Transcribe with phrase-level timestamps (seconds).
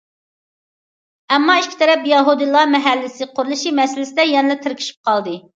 [1.35, 5.41] ئەمما ئىككى تەرەپ يەھۇدىيلار مەھەللىسى قۇرۇلۇشى مەسىلىسىدە يەنىلا تىركىشىپ قالدى.